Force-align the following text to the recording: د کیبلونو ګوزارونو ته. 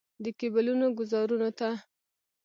د 0.23 0.25
کیبلونو 0.39 0.85
ګوزارونو 0.99 1.49
ته. 1.59 1.69